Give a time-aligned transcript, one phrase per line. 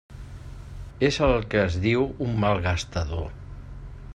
[1.09, 3.29] És el que es diu un malgastador.